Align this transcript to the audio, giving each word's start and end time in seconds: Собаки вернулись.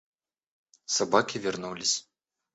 Собаки 0.85 1.37
вернулись. 1.37 2.09